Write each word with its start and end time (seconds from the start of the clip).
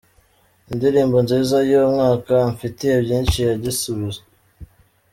Indirimbo 0.71 1.17
nziza 1.25 1.57
y'umwaka: 1.69 2.33
Amfitiye 2.49 2.95
byinshi 3.05 3.37
ya 3.47 3.53
Gisubizo. 3.63 4.21